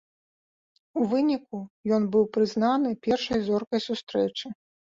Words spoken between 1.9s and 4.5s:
ён быў прызнаны першай зоркай сустрэчы.